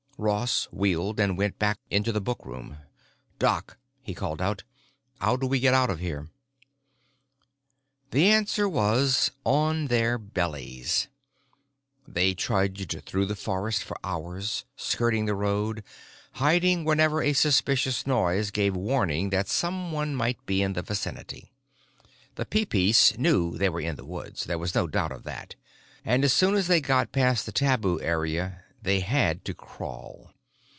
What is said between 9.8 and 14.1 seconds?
their bellies. They trudged through the forest for